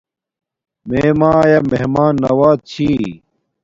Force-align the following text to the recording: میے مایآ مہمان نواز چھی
میے 0.87 1.09
مایآ 1.19 1.59
مہمان 1.69 2.13
نواز 2.23 2.57
چھی 2.69 2.89